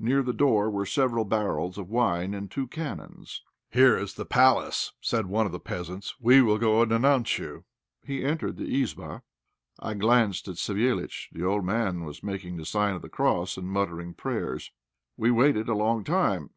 [0.00, 3.42] Near the door were several barrels of wine and two cannons.
[3.70, 7.62] "Here is the palace!" said one of the peasants; "we will go and announce you."
[8.04, 9.22] He entered the "izbá."
[9.78, 13.68] I glanced at Savéliitch; the old man was making the sign of the cross, and
[13.68, 14.72] muttering prayers.
[15.16, 16.50] We waited a long time.